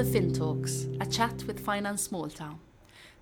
the 0.00 0.06
Fin 0.06 0.32
Talks, 0.32 0.86
a 0.98 1.04
chat 1.04 1.44
with 1.46 1.60
Finance 1.60 2.10
Malta. 2.10 2.54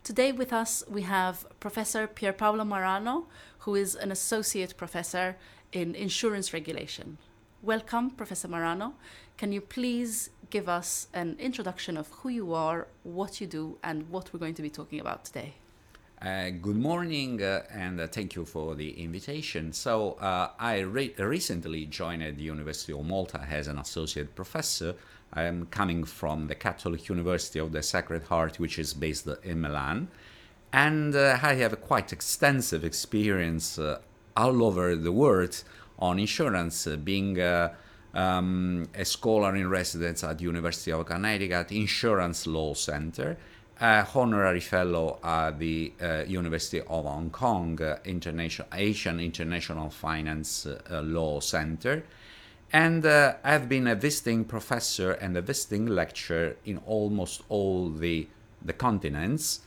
Today 0.04 0.30
with 0.30 0.52
us 0.52 0.84
we 0.88 1.02
have 1.02 1.44
Professor 1.58 2.06
Pierpaolo 2.06 2.64
Marano, 2.64 3.24
who 3.64 3.74
is 3.74 3.96
an 3.96 4.12
associate 4.12 4.76
professor 4.76 5.36
in 5.72 5.96
insurance 5.96 6.52
regulation. 6.52 7.18
Welcome, 7.62 8.10
Professor 8.10 8.46
Marano. 8.46 8.92
Can 9.36 9.50
you 9.50 9.60
please 9.60 10.30
give 10.50 10.68
us 10.68 11.08
an 11.12 11.36
introduction 11.40 11.96
of 11.96 12.06
who 12.18 12.28
you 12.28 12.54
are, 12.54 12.86
what 13.02 13.40
you 13.40 13.48
do, 13.48 13.78
and 13.82 14.08
what 14.08 14.32
we're 14.32 14.38
going 14.38 14.54
to 14.54 14.62
be 14.62 14.70
talking 14.70 15.00
about 15.00 15.24
today? 15.24 15.54
Uh, 16.20 16.50
good 16.50 16.76
morning 16.76 17.40
uh, 17.40 17.62
and 17.72 18.00
uh, 18.00 18.06
thank 18.08 18.34
you 18.34 18.44
for 18.44 18.74
the 18.74 19.04
invitation. 19.04 19.72
So, 19.72 20.14
uh, 20.14 20.50
I 20.58 20.80
re- 20.80 21.14
recently 21.16 21.84
joined 21.84 22.36
the 22.36 22.42
University 22.42 22.92
of 22.92 23.04
Malta 23.04 23.46
as 23.48 23.68
an 23.68 23.78
associate 23.78 24.34
professor. 24.34 24.96
I 25.32 25.44
am 25.44 25.66
coming 25.66 26.02
from 26.02 26.48
the 26.48 26.56
Catholic 26.56 27.08
University 27.08 27.60
of 27.60 27.70
the 27.70 27.84
Sacred 27.84 28.24
Heart, 28.24 28.58
which 28.58 28.80
is 28.80 28.94
based 28.94 29.28
in 29.44 29.60
Milan. 29.60 30.08
And 30.72 31.14
uh, 31.14 31.38
I 31.40 31.54
have 31.54 31.72
a 31.72 31.76
quite 31.76 32.12
extensive 32.12 32.82
experience 32.82 33.78
uh, 33.78 34.00
all 34.36 34.64
over 34.64 34.96
the 34.96 35.12
world 35.12 35.62
on 36.00 36.18
insurance, 36.18 36.84
being 37.04 37.40
um, 38.12 38.88
a 38.92 39.04
scholar 39.04 39.54
in 39.54 39.70
residence 39.70 40.24
at 40.24 40.38
the 40.38 40.44
University 40.44 40.90
of 40.90 41.06
Connecticut 41.06 41.70
Insurance 41.70 42.44
Law 42.48 42.74
Center 42.74 43.36
uh, 43.80 44.04
honorary 44.14 44.60
fellow 44.60 45.18
at 45.22 45.58
the 45.58 45.92
uh, 46.02 46.24
University 46.26 46.80
of 46.80 47.04
Hong 47.04 47.30
Kong 47.30 47.80
uh, 47.80 47.98
International 48.04 48.66
Asian 48.72 49.20
International 49.20 49.90
Finance 49.90 50.66
uh, 50.66 51.00
Law 51.02 51.40
Center, 51.40 52.02
and 52.72 53.06
I've 53.06 53.68
been 53.68 53.86
a 53.86 53.94
visiting 53.94 54.44
professor 54.44 55.12
and 55.12 55.36
a 55.36 55.40
visiting 55.40 55.86
lecturer 55.86 56.56
in 56.64 56.78
almost 56.86 57.42
all 57.48 57.88
the 57.88 58.26
the 58.64 58.72
continents. 58.72 59.60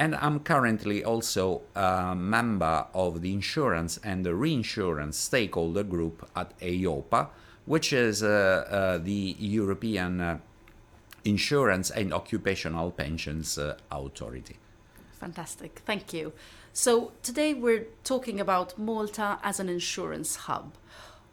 And 0.00 0.14
I'm 0.14 0.40
currently 0.40 1.04
also 1.04 1.62
a 1.74 2.14
member 2.14 2.86
of 2.94 3.20
the 3.20 3.32
insurance 3.32 3.98
and 4.02 4.24
the 4.24 4.34
reinsurance 4.34 5.16
stakeholder 5.18 5.82
group 5.82 6.28
at 6.36 6.58
EIOPA, 6.60 7.28
which 7.66 7.92
is 7.92 8.20
the 8.20 9.36
European 9.38 10.40
Insurance 11.24 11.90
and 11.90 12.12
Occupational 12.12 12.90
Pensions 12.90 13.58
uh, 13.58 13.76
Authority. 13.90 14.56
Fantastic, 15.12 15.82
thank 15.84 16.12
you. 16.12 16.32
So, 16.72 17.12
today 17.22 17.54
we're 17.54 17.86
talking 18.04 18.38
about 18.38 18.78
Malta 18.78 19.38
as 19.42 19.58
an 19.58 19.68
insurance 19.68 20.36
hub. 20.36 20.74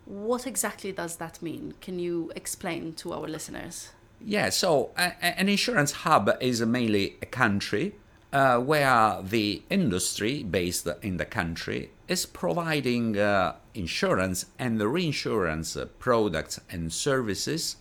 What 0.05 0.47
exactly 0.47 0.91
does 0.91 1.17
that 1.17 1.41
mean? 1.41 1.73
Can 1.81 1.99
you 1.99 2.31
explain 2.35 2.93
to 2.93 3.13
our 3.13 3.27
listeners? 3.27 3.89
Yeah, 4.23 4.49
so 4.49 4.91
uh, 4.97 5.11
an 5.21 5.49
insurance 5.49 5.91
hub 5.91 6.35
is 6.41 6.61
mainly 6.61 7.17
a 7.21 7.25
country 7.25 7.95
uh, 8.31 8.59
where 8.59 9.21
the 9.21 9.63
industry 9.69 10.43
based 10.43 10.87
in 11.01 11.17
the 11.17 11.25
country 11.25 11.91
is 12.07 12.25
providing 12.25 13.17
uh, 13.17 13.55
insurance 13.73 14.47
and 14.59 14.81
reinsurance 14.81 15.77
products 15.99 16.59
and 16.69 16.91
services 16.91 17.77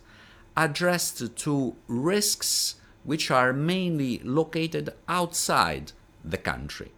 addressed 0.57 1.37
to 1.37 1.77
risks 1.89 2.77
which 3.03 3.31
are 3.31 3.53
mainly 3.53 4.21
located 4.25 4.91
outside 5.09 5.93
the 6.25 6.39
country. 6.39 6.91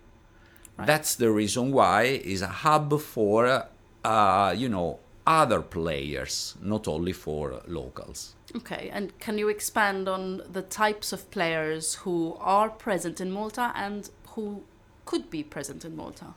Right. 0.77 0.87
That's 0.87 1.15
the 1.15 1.31
reason 1.31 1.73
why 1.73 2.03
it's 2.03 2.43
a 2.43 2.49
hub 2.49 3.01
for, 3.01 3.67
uh, 4.05 4.55
you 4.57 4.69
know, 4.69 5.01
other 5.27 5.61
players, 5.61 6.55
not 6.63 6.87
only 6.87 7.13
for 7.13 7.61
locals. 7.67 8.35
Okay, 8.55 8.89
and 8.93 9.19
can 9.19 9.39
you 9.39 9.49
expand 9.49 10.09
on 10.09 10.43
the 10.51 10.63
types 10.63 11.13
of 11.13 11.29
players 11.31 11.97
who 11.97 12.37
are 12.39 12.71
present 12.71 13.21
in 13.21 13.33
Malta 13.33 13.73
and 13.75 14.09
who 14.29 14.63
could 15.05 15.29
be 15.31 15.43
present 15.43 15.85
in 15.85 15.97
Malta? 15.97 16.35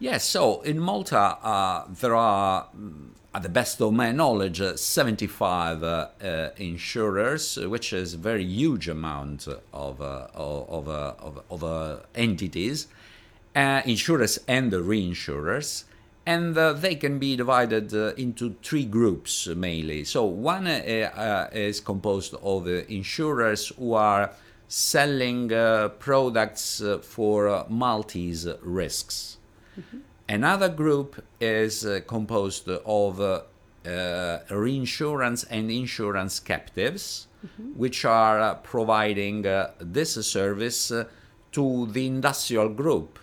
Yes, 0.00 0.24
so 0.24 0.62
in 0.62 0.80
Malta, 0.80 1.38
uh, 1.42 1.86
there 1.88 2.16
are 2.16 2.66
mm, 2.76 3.10
at 3.34 3.42
the 3.42 3.48
best 3.48 3.80
of 3.80 3.92
my 3.92 4.12
knowledge, 4.12 4.60
uh, 4.60 4.76
75 4.76 5.82
uh, 5.82 6.08
uh, 6.22 6.50
insurers, 6.58 7.56
which 7.56 7.92
is 7.92 8.14
a 8.14 8.18
very 8.18 8.44
huge 8.44 8.88
amount 8.88 9.48
of, 9.72 10.02
uh, 10.02 10.26
of, 10.34 10.88
uh, 10.88 11.14
of, 11.18 11.42
of 11.50 11.64
uh, 11.64 11.96
entities, 12.14 12.88
insurers 13.54 14.38
and 14.46 14.70
the 14.70 14.78
reinsurers. 14.78 15.84
And 16.24 16.54
they 16.54 16.94
can 16.94 17.18
be 17.18 17.34
divided 17.34 17.92
into 18.16 18.54
three 18.62 18.84
groups 18.84 19.48
mainly. 19.48 20.04
So, 20.04 20.24
one 20.24 20.68
is 20.68 21.80
composed 21.80 22.34
of 22.34 22.68
insurers 22.68 23.72
who 23.76 23.94
are 23.94 24.30
selling 24.68 25.48
products 25.98 26.80
for 27.02 27.66
Maltese 27.68 28.46
risks. 28.62 29.38
Mm-hmm. 29.76 29.98
Another 30.32 30.70
group 30.70 31.22
is 31.42 31.84
uh, 31.84 32.00
composed 32.06 32.66
of 32.66 33.20
uh, 33.20 33.42
uh, 33.86 34.38
reinsurance 34.48 35.44
and 35.44 35.70
insurance 35.70 36.40
captives, 36.40 37.26
mm-hmm. 37.44 37.78
which 37.78 38.06
are 38.06 38.54
providing 38.54 39.42
this 39.78 40.14
service 40.26 40.90
to 41.52 41.86
the 41.88 42.06
industrial 42.06 42.70
group, 42.70 43.18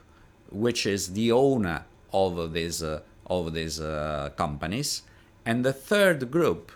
which 0.52 0.86
is 0.86 1.14
the 1.14 1.32
owner 1.32 1.84
of 2.14 2.54
these 2.54 2.84
of 3.26 3.54
these 3.54 3.82
companies. 4.36 5.02
And 5.48 5.66
the 5.66 5.74
third 5.74 6.30
group 6.30 6.72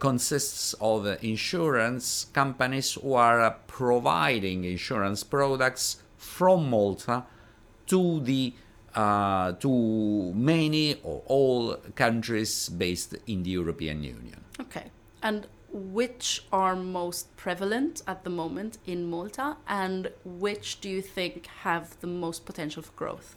consists 0.00 0.74
of 0.80 1.06
insurance 1.22 2.26
companies 2.32 2.94
who 2.94 3.14
are 3.14 3.56
providing 3.68 4.64
insurance 4.64 5.22
products 5.22 6.02
from 6.16 6.68
Malta 6.68 7.26
to 7.86 8.18
the 8.18 8.54
uh, 8.94 9.52
to 9.52 10.32
many 10.34 11.00
or 11.02 11.22
all 11.26 11.76
countries 11.94 12.68
based 12.68 13.16
in 13.26 13.42
the 13.42 13.50
European 13.50 14.02
Union. 14.02 14.44
Okay. 14.60 14.90
And 15.22 15.46
which 15.70 16.44
are 16.50 16.74
most 16.74 17.36
prevalent 17.36 18.02
at 18.06 18.24
the 18.24 18.30
moment 18.30 18.78
in 18.86 19.08
Malta 19.08 19.56
and 19.68 20.10
which 20.24 20.80
do 20.80 20.88
you 20.88 21.02
think 21.02 21.46
have 21.46 21.98
the 22.00 22.06
most 22.06 22.46
potential 22.46 22.82
for 22.82 22.92
growth? 22.92 23.36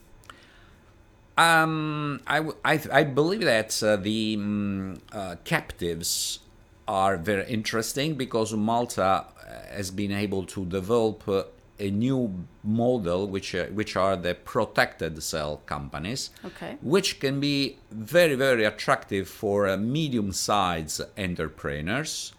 Um, 1.37 2.21
I, 2.27 2.39
I, 2.63 2.79
I 2.91 3.03
believe 3.03 3.41
that 3.41 3.81
uh, 3.81 3.95
the 3.95 4.35
um, 4.37 4.97
uh, 5.11 5.35
captives 5.43 6.39
are 6.87 7.17
very 7.17 7.47
interesting 7.49 8.15
because 8.15 8.53
Malta 8.53 9.03
uh, 9.03 9.25
has 9.73 9.91
been 9.91 10.11
able 10.11 10.43
to 10.45 10.65
develop 10.65 11.27
uh, 11.27 11.43
a 11.81 11.89
new 11.89 12.45
model, 12.63 13.27
which 13.27 13.55
uh, 13.55 13.65
which 13.65 13.95
are 13.95 14.15
the 14.15 14.35
protected 14.35 15.21
cell 15.23 15.61
companies, 15.65 16.29
okay. 16.45 16.77
which 16.81 17.19
can 17.19 17.39
be 17.39 17.77
very 17.91 18.35
very 18.35 18.63
attractive 18.63 19.27
for 19.27 19.67
uh, 19.67 19.75
medium-sized 19.77 21.01
entrepreneurs. 21.17 22.33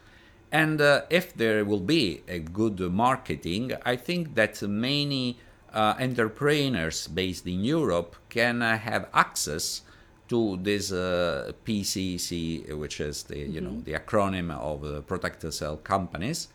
And 0.53 0.81
uh, 0.81 1.03
if 1.09 1.35
there 1.35 1.65
will 1.65 1.81
be 1.81 2.23
a 2.29 2.39
good 2.39 2.79
marketing, 2.81 3.73
I 3.87 3.97
think 3.97 4.35
that 4.35 4.61
many 4.63 5.39
uh, 5.73 5.95
entrepreneurs 5.99 7.09
based 7.09 7.47
in 7.47 7.65
Europe 7.65 8.17
can 8.29 8.61
uh, 8.61 8.77
have 8.77 9.09
access 9.15 9.83
to 10.29 10.59
this 10.63 10.93
uh, 10.93 11.53
PCC, 11.65 12.73
which 12.77 13.01
is 13.01 13.25
the 13.25 13.37
mm-hmm. 13.37 13.55
you 13.55 13.61
know 13.61 13.71
mm-hmm. 13.71 13.85
the 13.85 13.95
acronym 13.95 14.51
of 14.51 15.07
protected 15.07 15.53
cell 15.53 15.77
companies, 15.79 16.49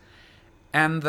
and 0.72 1.02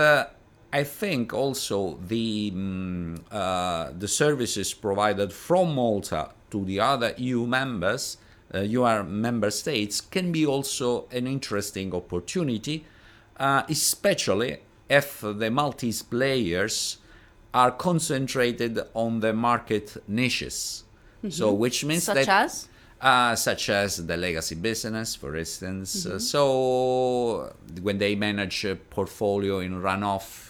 I 0.71 0.83
think 0.83 1.33
also 1.33 1.97
the 2.07 2.51
um, 2.53 3.23
uh, 3.31 3.91
the 3.97 4.07
services 4.07 4.73
provided 4.73 5.33
from 5.33 5.75
Malta 5.75 6.29
to 6.51 6.63
the 6.65 6.79
other 6.79 7.13
EU 7.17 7.45
members, 7.47 8.17
uh, 8.53 8.59
EU 8.59 9.03
member 9.03 9.49
states, 9.49 10.01
can 10.01 10.31
be 10.31 10.45
also 10.45 11.07
an 11.11 11.25
interesting 11.27 11.93
opportunity, 11.95 12.85
uh, 13.37 13.63
especially 13.67 14.59
if 14.89 15.21
the 15.21 15.49
Maltese 15.49 16.03
players 16.03 16.97
are 17.53 17.71
concentrated 17.71 18.79
on 18.93 19.21
the 19.21 19.33
market 19.33 19.97
niches. 20.07 20.83
Mm-hmm. 21.19 21.29
So, 21.31 21.51
which 21.51 21.83
means 21.83 22.03
such 22.03 22.25
that 22.25 22.43
as 22.45 22.69
uh, 23.01 23.35
such 23.35 23.69
as 23.69 24.05
the 24.05 24.17
legacy 24.17 24.55
business, 24.55 25.15
for 25.15 25.35
instance. 25.35 26.05
Mm-hmm. 26.05 26.15
Uh, 26.15 26.19
so 26.19 27.53
when 27.81 27.97
they 27.97 28.15
manage 28.15 28.65
a 28.65 28.75
portfolio 28.75 29.59
in 29.59 29.81
runoff 29.81 30.48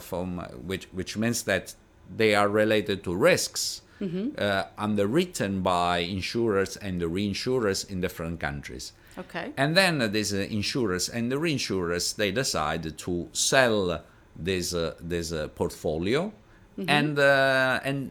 from 0.00 0.38
which 0.66 0.88
which 0.92 1.16
means 1.16 1.42
that 1.42 1.74
they 2.16 2.34
are 2.34 2.48
related 2.48 3.04
to 3.04 3.14
risks 3.14 3.82
mm-hmm. 4.00 4.30
uh, 4.38 4.64
underwritten 4.76 5.62
by 5.62 5.98
insurers 5.98 6.76
and 6.76 7.00
the 7.00 7.06
reinsurers 7.06 7.88
in 7.90 8.00
different 8.00 8.40
countries. 8.40 8.92
Okay. 9.18 9.52
And 9.56 9.76
then 9.76 10.00
uh, 10.00 10.06
these 10.06 10.32
uh, 10.32 10.38
insurers 10.38 11.08
and 11.08 11.30
the 11.30 11.36
reinsurers 11.36 12.14
they 12.14 12.30
decide 12.30 12.96
to 12.98 13.28
sell 13.32 14.02
this 14.36 14.74
uh, 14.74 14.94
this 15.00 15.32
uh, 15.32 15.48
portfolio 15.48 16.32
mm-hmm. 16.78 16.88
and 16.88 17.18
and 17.18 18.10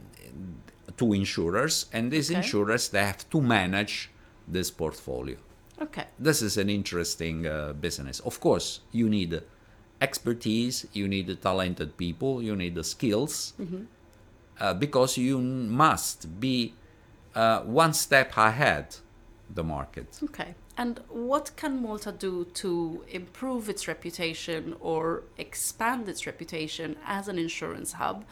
to 0.97 1.13
insurers 1.13 1.85
and 1.93 2.11
these 2.11 2.29
okay. 2.29 2.39
insurers 2.39 2.89
they 2.89 3.05
have 3.05 3.29
to 3.29 3.41
manage 3.41 4.09
this 4.47 4.71
portfolio. 4.71 5.37
Okay. 5.79 6.05
This 6.17 6.41
is 6.41 6.57
an 6.57 6.69
interesting 6.69 7.47
business. 7.79 8.19
Of 8.21 8.39
course, 8.39 8.81
you 8.91 9.07
need 9.09 9.41
expertise, 10.01 10.85
you 10.93 11.07
need 11.07 11.27
the 11.27 11.35
talented 11.35 11.97
people, 11.97 12.41
you 12.41 12.55
need 12.55 12.75
the 12.75 12.83
skills, 12.83 13.53
uh, 14.59 14.73
because 14.73 15.17
you 15.17 15.39
must 15.39 16.39
be 16.39 16.73
uh, 17.35 17.61
one 17.61 17.93
step 17.93 18.35
ahead 18.37 18.97
the 19.49 19.63
market. 19.63 20.19
Okay. 20.23 20.55
And 20.77 20.99
what 21.09 21.51
can 21.55 21.81
Malta 21.81 22.11
do 22.11 22.45
to 22.55 23.03
improve 23.09 23.69
its 23.69 23.87
reputation 23.87 24.75
or 24.79 25.23
expand 25.37 26.07
its 26.07 26.27
reputation 26.27 26.97
as 27.05 27.27
an 27.27 27.39
insurance 27.39 27.93
hub 27.93 28.25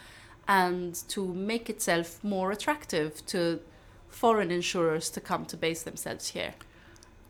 and 0.46 0.94
to 1.08 1.26
make 1.34 1.68
itself 1.68 2.22
more 2.22 2.52
attractive 2.52 3.26
to 3.26 3.60
foreign 4.08 4.50
insurers 4.50 5.10
to 5.10 5.20
come 5.20 5.44
to 5.46 5.56
base 5.56 5.82
themselves 5.82 6.28
here? 6.28 6.54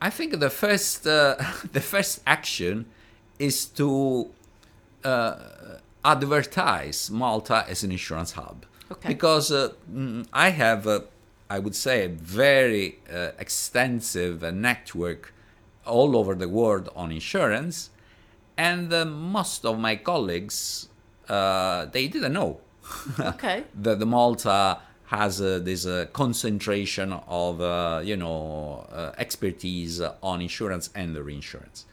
I 0.01 0.11
think 0.11 0.39
the 0.39 0.51
first 0.51 1.07
uh, 1.07 1.37
the 1.73 1.81
first 1.81 2.21
action 2.27 2.87
is 3.39 3.67
to 3.67 4.31
uh, 5.05 5.37
advertise 6.05 7.11
Malta 7.11 7.65
as 7.69 7.83
an 7.83 7.93
insurance 7.93 8.33
hub. 8.33 8.65
Okay. 8.91 9.09
Because 9.09 9.51
uh, 9.51 9.73
mm, 9.93 10.27
I 10.33 10.51
have, 10.51 10.87
uh, 10.87 11.01
I 11.51 11.59
would 11.59 11.75
say, 11.75 12.05
a 12.05 12.09
very 12.09 12.99
uh, 13.13 13.31
extensive 13.39 14.45
uh, 14.45 14.51
network 14.51 15.33
all 15.85 16.17
over 16.17 16.35
the 16.35 16.49
world 16.49 16.89
on 16.95 17.13
insurance, 17.13 17.91
and 18.57 18.93
uh, 18.93 19.05
most 19.05 19.65
of 19.65 19.79
my 19.79 19.97
colleagues 19.97 20.89
uh, 21.29 21.87
they 21.87 22.09
didn't 22.09 22.33
know 22.33 22.61
Okay. 23.21 23.65
that 23.75 23.99
the 23.99 24.07
Malta 24.07 24.79
has 25.07 25.41
uh, 25.41 25.61
this 25.63 25.87
uh, 25.87 26.07
concentration 26.13 27.13
of 27.13 27.61
uh, 27.61 28.01
you 28.05 28.17
know 28.17 28.87
uh, 28.91 29.13
expertise 29.19 30.01
on 30.23 30.41
insurance 30.41 30.91
and 30.95 31.15
the 31.15 31.23
reinsurance. 31.23 31.85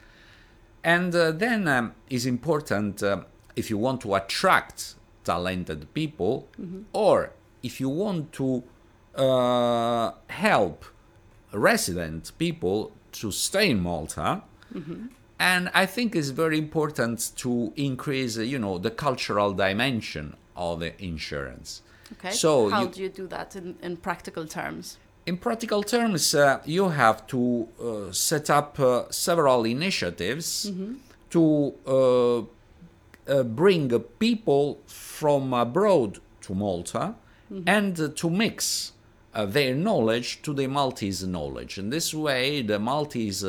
And 0.84 1.16
uh, 1.16 1.32
then 1.32 1.68
um, 1.68 1.94
is 2.10 2.26
important 2.26 3.02
uh, 3.04 3.24
if 3.56 3.70
you 3.70 3.78
want 3.78 4.02
to 4.02 4.16
attract 4.16 4.96
talented 5.24 5.94
people, 5.94 6.48
or 6.92 7.32
if 7.62 7.80
you 7.80 7.88
want 7.90 8.34
to 8.34 8.64
uh, 9.16 10.12
help 10.28 10.84
resident 11.54 12.32
people 12.38 12.92
to 13.14 13.32
stay 13.32 13.70
in 13.70 13.80
Malta. 13.80 14.42
And 15.40 15.70
I 15.74 15.86
think 15.86 16.16
it's 16.16 16.30
very 16.30 16.58
important 16.58 17.32
to 17.38 17.74
increase, 17.76 18.38
uh, 18.38 18.42
you 18.42 18.58
know, 18.60 18.78
the 18.78 18.92
cultural 18.92 19.54
dimension 19.54 20.36
of 20.56 20.80
the 20.80 20.92
insurance. 21.04 21.82
Okay. 22.14 22.32
So 22.32 22.70
how 22.70 22.84
you- 22.84 22.90
do 22.90 23.02
you 23.04 23.10
do 23.10 23.28
that 23.28 23.56
in, 23.56 23.76
in 23.82 23.98
practical 23.98 24.46
terms? 24.48 24.98
In 25.26 25.38
practical 25.38 25.84
terms, 25.84 26.36
uh, 26.36 26.60
you 26.66 26.90
have 26.90 27.26
to 27.28 27.68
uh, 27.82 28.12
set 28.12 28.50
up 28.50 28.80
uh, 28.80 29.10
several 29.10 29.64
initiatives 29.64 30.72
to 31.30 31.74
uh, 31.88 32.40
uh, 33.32 33.44
bring 33.44 33.90
people 34.20 34.80
from 34.86 35.54
abroad 35.54 36.20
to 36.42 36.54
Malta 36.54 37.16
and 37.66 38.00
uh, 38.00 38.10
to 38.16 38.30
mix 38.30 38.92
uh, 39.34 39.46
their 39.46 39.74
knowledge 39.76 40.42
to 40.42 40.54
the 40.54 40.68
Maltese 40.68 41.26
knowledge. 41.26 41.78
In 41.78 41.90
this 41.90 42.14
way, 42.14 42.62
the 42.62 42.78
Maltese 42.78 43.46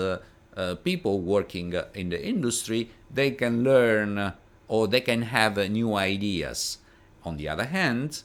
people 0.85 1.20
working 1.20 1.75
uh, 1.75 1.87
in 1.94 2.11
the 2.11 2.25
industry 2.25 2.91
they 3.12 3.31
can 3.31 3.65
learn 3.65 4.32
or 4.69 4.88
they 4.88 5.00
can 5.00 5.23
have 5.23 5.59
uh, 5.59 5.67
new 5.67 5.94
ideas. 5.94 6.79
On 7.25 7.37
the 7.37 7.49
other 7.49 7.65
hand, 7.65 8.23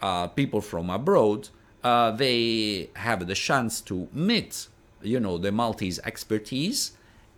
uh, 0.00 0.26
people 0.28 0.60
from 0.60 0.90
abroad 0.90 1.48
uh, 1.82 2.10
they 2.10 2.90
have 2.94 3.26
the 3.26 3.34
chance 3.34 3.80
to 3.82 4.08
meet, 4.12 4.68
you 5.02 5.20
know, 5.20 5.38
the 5.38 5.52
Maltese 5.52 5.98
expertise 6.00 6.92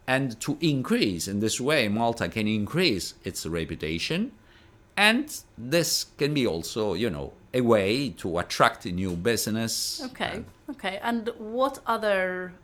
and 0.07 0.41
to 0.41 0.59
increase. 0.61 1.29
In 1.29 1.41
this 1.41 1.61
way, 1.61 1.89
Malta 1.89 2.29
can 2.29 2.49
increase 2.49 3.15
its 3.25 3.47
reputation, 3.47 4.33
and 4.97 5.35
this 5.57 6.07
can 6.19 6.35
be 6.35 6.47
also, 6.47 6.95
you 6.95 7.09
know, 7.09 7.33
a 7.55 7.61
way 7.61 8.11
to 8.11 8.39
attract 8.39 8.85
new 8.87 9.15
business. 9.17 10.03
Okay. 10.07 10.45
Okay. 10.71 10.99
And 11.03 11.31
what 11.39 11.79
other 11.87 12.55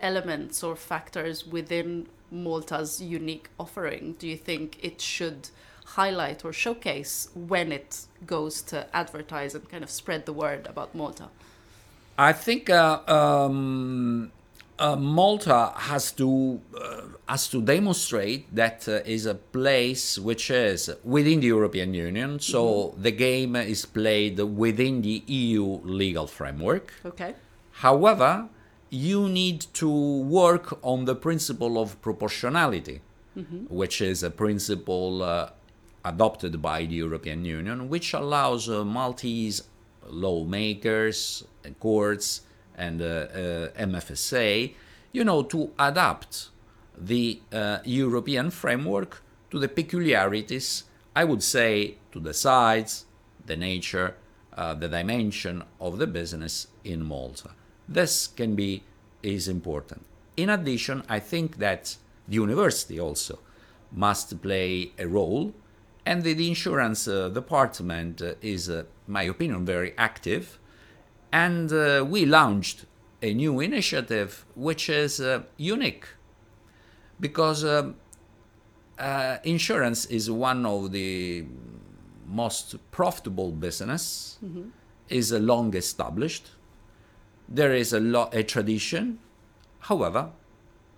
elements 0.00 0.62
or 0.62 0.76
factors 0.76 1.46
within 1.46 2.06
Malta's 2.30 3.00
unique 3.00 3.48
offering 3.58 4.14
do 4.18 4.26
you 4.28 4.36
think 4.36 4.78
it 4.82 5.00
should 5.00 5.50
highlight 5.84 6.44
or 6.44 6.52
showcase 6.52 7.28
when 7.34 7.72
it 7.72 8.06
goes 8.26 8.60
to 8.62 8.86
advertise 8.94 9.54
and 9.54 9.68
kind 9.68 9.82
of 9.82 9.90
spread 9.90 10.26
the 10.26 10.32
word 10.32 10.66
about 10.66 10.94
Malta? 10.94 11.28
I 12.18 12.32
think 12.32 12.68
uh, 12.68 13.00
um, 13.06 14.32
uh, 14.78 14.96
Malta 14.96 15.72
has 15.76 16.12
to 16.12 16.60
uh, 16.76 17.02
has 17.28 17.48
to 17.48 17.62
demonstrate 17.62 18.52
that 18.54 18.88
uh, 18.88 19.00
is 19.04 19.26
a 19.26 19.34
place 19.34 20.18
which 20.18 20.50
is 20.50 20.90
within 21.04 21.40
the 21.40 21.46
European 21.46 21.94
Union. 21.94 22.40
So 22.40 22.94
the 22.98 23.12
game 23.12 23.56
is 23.56 23.86
played 23.86 24.38
within 24.38 25.02
the 25.02 25.22
EU 25.26 25.80
legal 25.84 26.26
framework. 26.26 26.92
Okay. 27.04 27.34
However, 27.72 28.48
you 28.90 29.28
need 29.28 29.60
to 29.74 29.90
work 30.22 30.78
on 30.82 31.04
the 31.04 31.14
principle 31.14 31.80
of 31.80 32.00
proportionality, 32.00 33.00
which 33.68 34.00
is 34.00 34.22
a 34.22 34.30
principle 34.30 35.22
uh, 35.22 35.50
adopted 36.04 36.60
by 36.60 36.84
the 36.84 36.94
European 36.94 37.44
Union, 37.44 37.88
which 37.88 38.14
allows 38.14 38.68
uh, 38.68 38.84
Maltese 38.84 39.62
lawmakers, 40.08 41.44
and 41.64 41.78
courts, 41.78 42.42
and 42.76 43.02
uh, 43.02 43.04
uh, 43.04 43.68
MFSA, 43.78 44.74
you 45.12 45.24
know, 45.24 45.42
to 45.42 45.70
adapt 45.78 46.48
the 46.96 47.40
uh, 47.52 47.78
European 47.84 48.50
framework 48.50 49.22
to 49.50 49.58
the 49.58 49.68
peculiarities, 49.68 50.84
I 51.14 51.24
would 51.24 51.42
say, 51.42 51.96
to 52.12 52.20
the 52.20 52.34
size, 52.34 53.04
the 53.46 53.56
nature, 53.56 54.14
uh, 54.56 54.74
the 54.74 54.88
dimension 54.88 55.62
of 55.80 55.98
the 55.98 56.06
business 56.06 56.68
in 56.84 57.04
Malta. 57.04 57.50
This 57.88 58.26
can 58.26 58.54
be 58.54 58.82
is 59.22 59.48
important. 59.48 60.04
In 60.36 60.50
addition, 60.50 61.02
I 61.08 61.20
think 61.20 61.56
that 61.58 61.96
the 62.28 62.34
university 62.34 63.00
also 63.00 63.38
must 63.90 64.40
play 64.42 64.92
a 64.98 65.06
role, 65.06 65.54
and 66.04 66.22
the, 66.22 66.48
insurance 66.48 67.08
uh, 67.08 67.28
department 67.28 68.22
uh, 68.22 68.34
is, 68.40 68.70
uh, 68.70 68.84
my 69.06 69.24
opinion, 69.24 69.64
very 69.64 69.94
active. 69.98 70.58
And 71.32 71.72
uh, 71.72 72.04
we 72.08 72.24
launched 72.24 72.86
a 73.20 73.34
new 73.34 73.60
initiative 73.60 74.46
which 74.54 74.88
is 74.88 75.20
uh, 75.20 75.42
unique 75.56 76.06
because 77.20 77.64
um, 77.64 77.96
uh, 78.98 79.38
insurance 79.44 80.06
is 80.06 80.30
one 80.30 80.64
of 80.64 80.92
the 80.92 81.44
most 82.26 82.76
profitable 82.90 83.50
business 83.50 84.38
is 85.08 85.32
uh, 85.32 85.38
long 85.38 85.74
established 85.74 86.50
there 87.48 87.74
is 87.74 87.92
a 87.92 88.00
lot 88.00 88.34
a 88.34 88.42
tradition 88.42 89.18
however 89.80 90.30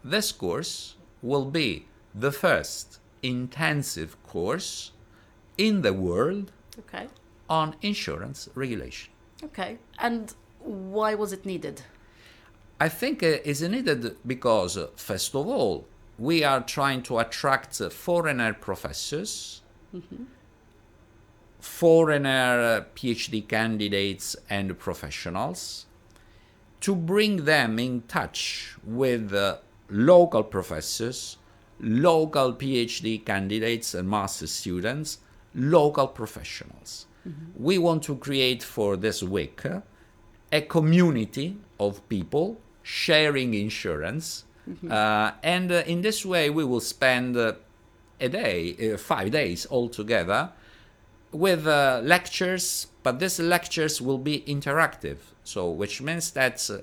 this 0.02 0.32
course 0.32 0.96
will 1.22 1.44
be 1.44 1.86
the 2.14 2.32
first 2.32 2.98
intensive 3.22 4.16
course 4.26 4.92
in 5.58 5.82
the 5.82 5.92
world 5.92 6.52
Okay. 6.78 7.06
on 7.48 7.74
insurance 7.82 8.48
regulation 8.54 9.12
Okay. 9.42 9.78
And 9.98 10.34
why 10.58 11.14
was 11.14 11.32
it 11.32 11.46
needed? 11.46 11.82
I 12.78 12.88
think 12.88 13.22
uh, 13.22 13.38
is 13.44 13.62
needed 13.62 14.16
because, 14.26 14.76
uh, 14.76 14.88
first 14.96 15.34
of 15.34 15.46
all, 15.46 15.86
we 16.18 16.44
are 16.44 16.60
trying 16.62 17.02
to 17.04 17.18
attract 17.18 17.80
uh, 17.80 17.88
foreigner 17.88 18.52
professors, 18.52 19.62
foreigner 21.58 22.60
uh, 22.60 22.84
PhD 22.94 23.46
candidates, 23.46 24.36
and 24.48 24.78
professionals 24.78 25.86
to 26.80 26.94
bring 26.94 27.44
them 27.44 27.78
in 27.78 28.02
touch 28.02 28.76
with 28.84 29.32
uh, 29.32 29.58
local 29.90 30.42
professors, 30.42 31.36
local 31.80 32.54
PhD 32.54 33.24
candidates 33.24 33.94
and 33.94 34.08
master 34.08 34.46
students, 34.46 35.18
local 35.54 36.08
professionals. 36.08 37.06
We 37.58 37.78
want 37.78 38.02
to 38.04 38.16
create 38.16 38.62
for 38.62 38.96
this 38.96 39.22
week 39.22 39.66
uh, 39.66 39.80
a 40.52 40.62
community 40.62 41.58
of 41.78 42.06
people 42.08 42.60
sharing 42.82 43.54
insurance. 43.54 44.44
Uh, 44.90 45.32
and 45.42 45.72
uh, 45.72 45.82
in 45.86 46.00
this 46.00 46.24
way, 46.24 46.48
we 46.48 46.64
will 46.64 46.80
spend 46.80 47.36
uh, 47.36 47.54
a 48.20 48.28
day, 48.28 48.92
uh, 48.94 48.96
five 48.96 49.30
days 49.32 49.66
altogether, 49.70 50.52
with 51.32 51.66
uh, 51.66 52.00
lectures, 52.04 52.86
but 53.02 53.18
these 53.18 53.40
lectures 53.40 54.00
will 54.00 54.18
be 54.18 54.40
interactive. 54.46 55.18
So, 55.44 55.70
which 55.70 56.02
means 56.02 56.30
that 56.32 56.68
uh, 56.70 56.78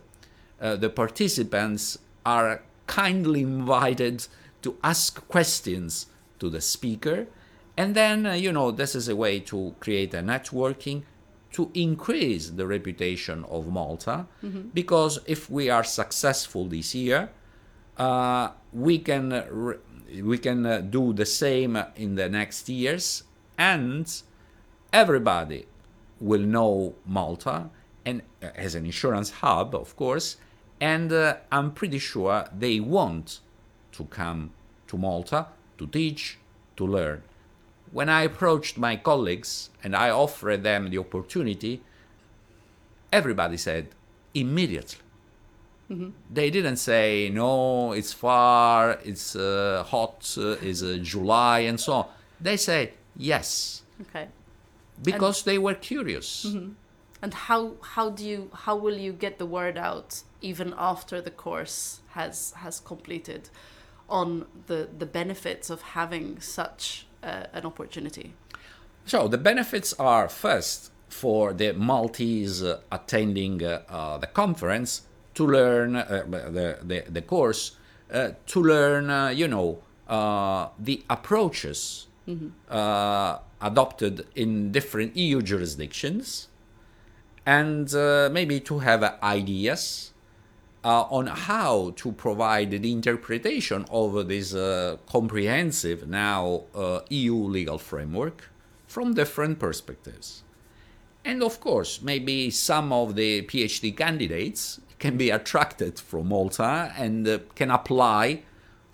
uh, 0.64 0.76
the 0.76 0.90
participants 0.90 1.98
are 2.26 2.64
kindly 2.88 3.42
invited 3.42 4.28
to 4.64 4.78
ask 4.84 5.28
questions 5.28 6.08
to 6.40 6.50
the 6.50 6.62
speaker. 6.62 7.28
And 7.78 7.94
then, 7.96 8.26
uh, 8.26 8.34
you 8.34 8.52
know, 8.52 8.72
this 8.72 8.96
is 8.96 9.08
a 9.08 9.16
way 9.16 9.40
to 9.42 9.76
create 9.80 10.14
a 10.14 10.22
networking 10.22 11.04
to 11.52 11.72
increase 11.74 12.50
the 12.50 12.68
reputation 12.68 13.46
of 13.46 13.68
Malta. 13.68 14.26
Because 14.74 15.20
if 15.26 15.50
we 15.50 15.70
are 15.70 15.84
successful 15.84 16.66
this 16.66 16.94
year, 16.96 17.30
uh, 17.98 18.50
we 18.74 19.00
can 19.00 19.44
re- 19.50 19.78
we 20.22 20.38
can 20.38 20.66
uh, 20.66 20.80
do 20.80 21.14
the 21.14 21.26
same 21.26 21.78
in 21.96 22.16
the 22.16 22.30
next 22.30 22.70
years, 22.70 23.24
and 23.58 24.22
everybody 24.94 25.66
will 26.20 26.42
know 26.42 26.96
Malta 27.06 27.70
and 28.06 28.22
uh, 28.42 28.48
as 28.56 28.76
an 28.76 28.86
insurance 28.86 29.30
hub, 29.30 29.76
of 29.76 29.96
course. 29.96 30.38
And 30.80 31.12
uh, 31.12 31.38
I'm 31.52 31.72
pretty 31.72 32.00
sure 32.00 32.48
they 32.58 32.80
want 32.80 33.40
to 33.94 34.06
come 34.06 34.52
to 34.88 34.98
Malta 34.98 35.48
to 35.78 35.88
teach, 35.88 36.38
to 36.76 36.86
learn. 36.86 37.24
When 37.92 38.10
I 38.10 38.24
approached 38.24 38.78
my 38.78 38.96
colleagues 38.96 39.70
and 39.84 39.96
I 39.96 40.10
offered 40.10 40.64
them 40.64 40.90
the 40.90 40.98
opportunity, 40.98 41.82
everybody 43.12 43.58
said 43.58 43.90
immediately. 44.34 45.00
They 46.30 46.50
didn't 46.50 46.78
say 46.78 47.30
no, 47.34 47.94
it's 47.94 48.12
far, 48.12 49.00
it's 49.06 49.38
uh, 49.38 49.86
hot, 49.88 50.36
uh, 50.38 50.58
it's 50.62 50.84
uh, 50.84 50.98
July, 51.02 51.60
and 51.60 51.80
so 51.80 51.94
on. 51.94 52.06
They 52.42 52.58
said 52.58 52.92
yes 53.16 53.84
Okay. 54.02 54.28
Because 55.01 55.44
they 55.44 55.58
were 55.58 55.74
curious. 55.74 56.46
And 57.22 57.34
how 57.34 57.74
how 57.82 58.10
do 58.10 58.24
you 58.24 58.51
how 58.54 58.75
will 58.75 58.98
you 58.98 59.12
get 59.12 59.39
the 59.39 59.46
word 59.46 59.77
out 59.77 60.22
even 60.42 60.74
after 60.77 61.20
the 61.20 61.32
course 61.32 62.01
has 62.10 62.54
has 62.58 62.80
completed 62.80 63.50
on 64.08 64.46
the 64.68 64.88
the 64.98 65.06
benefits 65.06 65.70
of 65.70 65.82
having 65.82 66.39
such 66.39 67.08
uh, 67.24 67.46
an 67.54 67.66
opportunity? 67.66 68.34
So 69.06 69.27
the 69.27 69.38
benefits 69.38 69.94
are 70.00 70.30
first 70.30 70.92
for 71.10 71.54
the 71.54 71.72
Maltese 71.74 72.62
uh, 72.62 72.82
attending 72.92 73.63
uh, 73.63 73.82
uh, 73.89 74.18
the 74.18 74.27
conference 74.27 75.04
to 75.34 75.48
learn 75.48 75.96
uh, 75.96 76.24
the, 76.27 76.77
the 76.84 77.04
the 77.10 77.22
course 77.22 77.77
uh, 78.13 78.32
to 78.46 78.62
learn 78.62 79.10
uh, 79.10 79.30
you 79.30 79.48
know 79.48 79.80
uh, 80.08 80.70
the 80.80 81.04
approaches 81.10 82.08
uh, 82.70 83.39
adopted 83.62 84.26
in 84.36 84.72
different 84.72 85.16
EU 85.16 85.42
jurisdictions 85.42 86.48
and 87.46 87.94
uh, 87.96 88.30
maybe 88.32 88.60
to 88.60 88.80
have 88.80 89.04
ideas 89.24 90.12
uh, 90.84 91.04
on 91.10 91.28
how 91.28 91.94
to 91.96 92.12
provide 92.12 92.72
the 92.72 92.92
interpretation 92.92 93.86
of 93.90 94.28
this 94.28 94.54
uh, 94.54 94.98
comprehensive 95.10 96.08
now 96.08 96.64
uh, 96.76 97.00
EU 97.10 97.36
legal 97.36 97.78
framework 97.78 98.50
from 98.88 99.14
different 99.14 99.60
perspectives. 99.60 100.44
And 101.26 101.44
of 101.44 101.60
course, 101.60 102.02
maybe 102.02 102.50
some 102.52 102.94
of 102.94 103.16
the 103.16 103.42
PhD 103.44 103.96
candidates 103.96 104.80
can 105.00 105.18
be 105.18 105.30
attracted 105.30 106.00
from 106.00 106.30
Malta 106.30 106.94
and 106.98 107.28
uh, 107.28 107.40
can 107.56 107.72
apply 107.72 108.44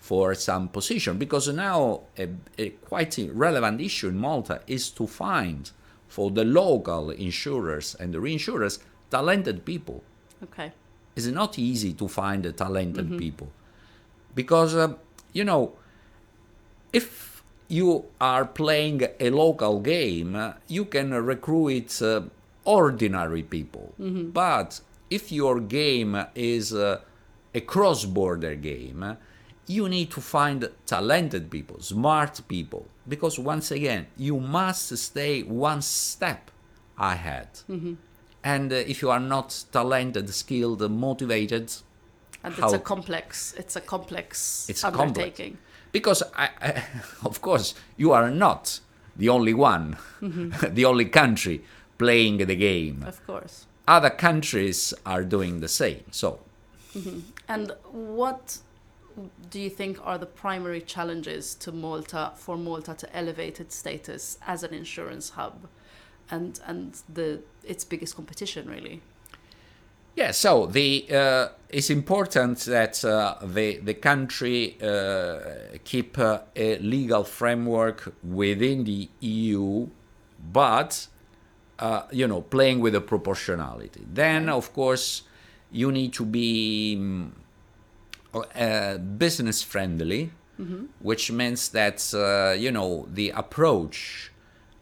for 0.04 0.34
some 0.34 0.68
position 0.68 1.16
because 1.16 1.48
now 1.48 2.02
a, 2.18 2.28
a 2.58 2.68
quite 2.90 3.18
relevant 3.32 3.80
issue 3.80 4.08
in 4.08 4.18
Malta 4.18 4.60
is 4.66 4.90
to 4.90 5.06
find 5.06 5.70
for 6.08 6.30
the 6.30 6.44
local 6.44 7.08
insurers 7.10 7.94
and 7.94 8.12
the 8.12 8.18
reinsurers 8.18 8.80
talented 9.10 9.64
people. 9.64 10.02
Okay. 10.42 10.72
it's 11.16 11.26
not 11.26 11.58
easy 11.58 11.94
to 11.94 12.06
find 12.06 12.42
the 12.42 12.52
talented 12.52 13.16
people. 13.18 13.48
Because 14.34 14.74
uh, 14.74 14.92
you 15.32 15.44
know 15.50 15.72
if 16.92 17.42
you 17.68 18.04
are 18.20 18.44
playing 18.44 18.98
a 19.18 19.30
local 19.30 19.80
game 19.80 20.36
uh, 20.36 20.52
you 20.68 20.84
can 20.84 21.14
recruit 21.14 22.02
uh, 22.02 22.20
ordinary 22.66 23.42
people. 23.42 23.86
But 24.42 24.82
if 25.08 25.32
your 25.32 25.60
game 25.60 26.12
is 26.34 26.74
uh, 26.74 27.00
a 27.54 27.62
cross-border 27.62 28.54
game 28.56 29.02
uh, 29.02 29.14
you 29.66 29.88
need 29.88 30.10
to 30.10 30.20
find 30.20 30.68
talented 30.86 31.50
people 31.50 31.80
smart 31.80 32.40
people 32.48 32.86
because 33.08 33.38
once 33.38 33.70
again 33.70 34.06
you 34.16 34.38
must 34.40 34.96
stay 34.96 35.42
one 35.42 35.82
step 35.82 36.50
ahead. 36.98 37.48
Mm-hmm. 37.68 37.94
And 38.42 38.72
uh, 38.72 38.76
if 38.76 39.00
you 39.00 39.10
are 39.10 39.20
not 39.20 39.64
talented 39.72 40.28
skilled 40.30 40.88
motivated 40.90 41.72
And 42.42 42.54
it's 42.58 42.72
a 42.72 42.78
complex 42.78 43.54
it's 43.56 43.76
a 43.76 43.80
complex 43.80 44.66
it's 44.68 44.82
complex. 44.82 45.08
undertaking. 45.08 45.58
because 45.92 46.22
I, 46.36 46.50
I, 46.60 46.84
of 47.24 47.40
course 47.40 47.74
you 47.96 48.12
are 48.12 48.30
not 48.30 48.80
the 49.16 49.28
only 49.28 49.54
one 49.54 49.96
mm-hmm. 50.20 50.74
the 50.74 50.84
only 50.84 51.06
country 51.06 51.64
playing 51.96 52.38
the 52.38 52.56
game. 52.56 53.04
Of 53.06 53.24
course. 53.26 53.66
other 53.86 54.10
countries 54.10 54.94
are 55.06 55.24
doing 55.24 55.60
the 55.60 55.68
same 55.68 56.04
so. 56.10 56.40
Mm-hmm. 56.94 57.20
And 57.48 57.72
what 57.90 58.58
do 59.50 59.60
you 59.60 59.70
think 59.70 59.98
are 60.02 60.18
the 60.18 60.26
primary 60.26 60.80
challenges 60.80 61.54
to 61.56 61.72
Malta 61.72 62.32
for 62.36 62.56
Malta 62.56 62.94
to 62.94 63.16
elevate 63.16 63.60
its 63.60 63.76
status 63.76 64.38
as 64.46 64.62
an 64.62 64.74
insurance 64.74 65.30
hub 65.30 65.68
and 66.30 66.60
and 66.66 67.02
the 67.12 67.40
its 67.62 67.84
biggest 67.84 68.16
competition 68.16 68.68
really? 68.68 69.00
Yeah, 70.16 70.30
so 70.30 70.66
the 70.66 71.06
uh, 71.10 71.48
it's 71.68 71.90
important 71.90 72.60
that 72.60 73.04
uh, 73.04 73.36
the 73.42 73.78
the 73.78 73.94
country 73.94 74.76
uh, 74.80 75.78
keep 75.82 76.18
uh, 76.18 76.40
a 76.54 76.78
legal 76.78 77.24
framework 77.24 78.14
within 78.22 78.84
the 78.84 79.08
EU, 79.20 79.88
but 80.52 81.08
uh, 81.80 82.02
you 82.12 82.28
know 82.28 82.42
playing 82.42 82.78
with 82.80 82.92
the 82.92 83.00
proportionality. 83.00 84.02
Then, 84.06 84.48
of 84.48 84.72
course, 84.72 85.22
you 85.72 85.90
need 85.90 86.12
to 86.12 86.24
be 86.24 86.96
mm, 86.96 87.30
uh, 88.34 88.98
business 88.98 89.62
friendly, 89.62 90.30
which 91.00 91.30
means 91.30 91.68
that 91.70 92.12
uh, 92.14 92.52
you 92.52 92.70
know 92.70 93.06
the 93.12 93.30
approach 93.30 94.32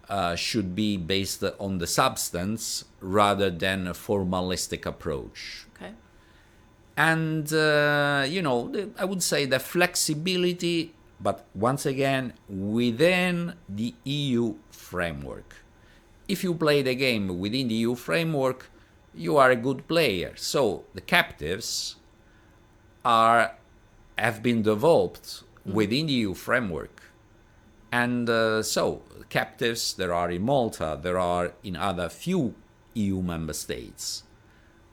uh, 0.09 0.37
should 0.37 0.75
be 0.75 0.97
based 0.97 1.43
on 1.59 1.79
the 1.79 1.87
substance 1.87 2.85
rather 3.01 3.51
than 3.51 3.87
a 3.87 3.95
formalistic 3.95 4.85
approach. 4.85 5.67
Okay. 5.77 5.93
And 6.97 7.53
uh, 7.53 8.27
you 8.29 8.43
know, 8.43 8.69
the, 8.69 8.91
I 8.99 9.05
would 9.05 9.23
say 9.23 9.47
the 9.47 9.59
flexibility, 9.59 10.95
but 11.21 11.47
once 11.55 11.87
again 11.87 12.35
within 12.49 13.55
the 13.69 13.95
EU 14.05 14.57
framework. 14.71 15.57
If 16.29 16.45
you 16.45 16.55
play 16.55 16.83
the 16.83 16.95
game 16.95 17.39
within 17.39 17.69
the 17.69 17.75
EU 17.75 17.95
framework, 17.95 18.71
you 19.15 19.37
are 19.37 19.51
a 19.51 19.57
good 19.57 19.89
player. 19.89 20.33
So 20.37 20.85
the 20.95 21.01
captives 21.01 21.97
are 23.05 23.53
have 24.19 24.43
been 24.43 24.63
developed 24.63 25.43
within 25.65 26.07
the 26.07 26.13
EU 26.13 26.35
framework. 26.35 27.03
And 27.91 28.29
uh, 28.29 28.63
so, 28.63 29.03
captives 29.29 29.95
there 29.95 30.13
are 30.13 30.31
in 30.31 30.43
Malta, 30.43 30.99
there 31.01 31.19
are 31.19 31.53
in 31.63 31.77
other 31.77 32.09
few 32.09 32.55
EU 32.95 33.21
member 33.21 33.53
states. 33.53 34.23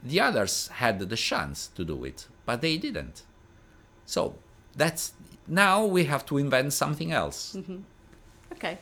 The 0.04 0.20
others 0.20 0.68
had 0.68 1.00
the 1.00 1.16
chance 1.16 1.68
to 1.76 1.86
do 1.86 2.04
it, 2.04 2.28
but 2.46 2.62
they 2.62 2.78
didn't. 2.78 3.24
So, 4.06 4.36
that's 4.76 5.14
now 5.48 5.86
we 5.86 6.06
have 6.06 6.26
to 6.28 6.38
invent 6.38 6.74
something 6.74 7.12
else. 7.12 7.56
Okay. 8.54 8.78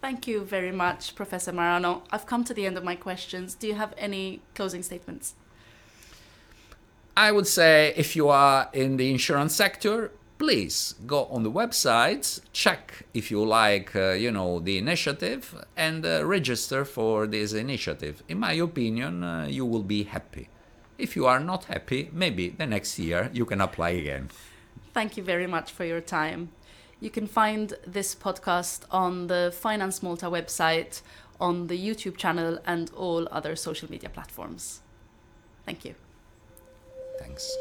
Thank 0.00 0.26
you 0.26 0.44
very 0.44 0.72
much, 0.72 1.14
Professor 1.14 1.52
Marano. 1.52 2.02
I've 2.10 2.24
come 2.24 2.42
to 2.44 2.54
the 2.54 2.64
end 2.64 2.78
of 2.78 2.84
my 2.84 2.96
questions. 2.96 3.54
Do 3.54 3.66
you 3.66 3.74
have 3.74 3.92
any 3.98 4.40
closing 4.54 4.82
statements? 4.82 5.34
I 7.16 7.32
would 7.32 7.46
say 7.46 7.92
if 7.96 8.16
you 8.16 8.28
are 8.28 8.68
in 8.72 8.96
the 8.96 9.10
insurance 9.10 9.54
sector, 9.54 10.12
please 10.38 10.94
go 11.06 11.26
on 11.26 11.42
the 11.42 11.50
website, 11.50 12.40
check 12.52 13.04
if 13.12 13.30
you 13.30 13.44
like, 13.44 13.94
uh, 13.94 14.12
you 14.12 14.30
know, 14.30 14.58
the 14.58 14.78
initiative, 14.78 15.54
and 15.76 16.06
uh, 16.06 16.24
register 16.24 16.84
for 16.84 17.26
this 17.26 17.52
initiative. 17.52 18.22
In 18.26 18.38
my 18.38 18.52
opinion, 18.52 19.22
uh, 19.22 19.46
you 19.50 19.66
will 19.66 19.82
be 19.82 20.04
happy. 20.04 20.48
If 20.96 21.14
you 21.14 21.26
are 21.26 21.40
not 21.40 21.64
happy, 21.64 22.08
maybe 22.12 22.48
the 22.48 22.66
next 22.66 22.98
year 22.98 23.30
you 23.34 23.44
can 23.44 23.60
apply 23.60 23.90
again. 23.90 24.30
Thank 24.94 25.16
you 25.16 25.22
very 25.22 25.46
much 25.46 25.72
for 25.72 25.84
your 25.84 26.00
time. 26.00 26.50
You 27.00 27.10
can 27.10 27.26
find 27.26 27.74
this 27.86 28.14
podcast 28.14 28.84
on 28.90 29.26
the 29.26 29.52
Finance 29.54 30.02
Malta 30.02 30.26
website, 30.26 31.02
on 31.38 31.66
the 31.66 31.78
YouTube 31.78 32.16
channel, 32.16 32.58
and 32.66 32.90
all 32.96 33.28
other 33.30 33.56
social 33.56 33.90
media 33.90 34.08
platforms. 34.08 34.80
Thank 35.64 35.84
you. 35.84 35.94
Thanks. 37.30 37.56